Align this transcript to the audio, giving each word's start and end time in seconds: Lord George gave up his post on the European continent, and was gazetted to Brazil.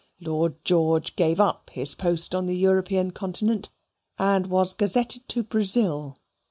Lord 0.19 0.65
George 0.65 1.15
gave 1.15 1.39
up 1.39 1.69
his 1.73 1.93
post 1.93 2.33
on 2.33 2.47
the 2.47 2.55
European 2.55 3.11
continent, 3.11 3.69
and 4.17 4.47
was 4.47 4.73
gazetted 4.73 5.27
to 5.29 5.43
Brazil. 5.43 6.17